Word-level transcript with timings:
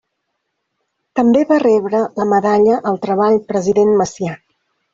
També 1.19 1.43
va 1.51 1.59
rebre 1.65 2.01
la 2.21 2.27
Medalla 2.31 2.81
al 2.93 2.99
treball 3.07 3.39
President 3.53 3.95
Macià. 4.03 4.37